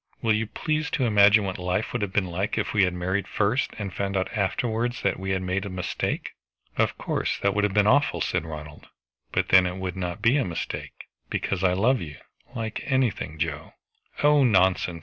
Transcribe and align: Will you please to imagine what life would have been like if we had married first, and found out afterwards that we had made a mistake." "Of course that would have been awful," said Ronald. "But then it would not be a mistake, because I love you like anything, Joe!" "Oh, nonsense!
Will 0.23 0.33
you 0.33 0.47
please 0.47 0.89
to 0.97 1.05
imagine 1.05 1.43
what 1.43 1.59
life 1.59 1.93
would 1.93 2.01
have 2.01 2.11
been 2.11 2.25
like 2.25 2.57
if 2.57 2.73
we 2.73 2.85
had 2.85 2.93
married 2.95 3.27
first, 3.27 3.69
and 3.77 3.93
found 3.93 4.17
out 4.17 4.33
afterwards 4.35 5.03
that 5.03 5.19
we 5.19 5.29
had 5.29 5.43
made 5.43 5.63
a 5.63 5.69
mistake." 5.69 6.31
"Of 6.75 6.97
course 6.97 7.37
that 7.43 7.53
would 7.53 7.63
have 7.63 7.75
been 7.75 7.85
awful," 7.85 8.19
said 8.19 8.43
Ronald. 8.43 8.87
"But 9.31 9.49
then 9.49 9.67
it 9.67 9.77
would 9.77 9.95
not 9.95 10.19
be 10.19 10.37
a 10.37 10.43
mistake, 10.43 11.05
because 11.29 11.63
I 11.63 11.73
love 11.73 12.01
you 12.01 12.17
like 12.55 12.81
anything, 12.87 13.37
Joe!" 13.37 13.73
"Oh, 14.23 14.43
nonsense! 14.43 14.99